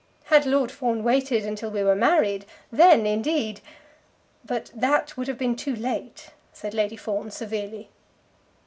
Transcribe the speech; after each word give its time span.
Had 0.33 0.47
Lord 0.47 0.71
Fawn 0.71 1.03
waited 1.03 1.45
until 1.45 1.69
we 1.69 1.83
were 1.83 1.95
married; 1.95 2.47
then 2.71 3.05
indeed!" 3.05 3.61
"But 4.43 4.71
that 4.73 5.15
would 5.15 5.27
have 5.27 5.37
been 5.37 5.55
too 5.55 5.75
late," 5.75 6.31
said 6.51 6.73
Lady 6.73 6.97
Fawn 6.97 7.29
severely. 7.29 7.91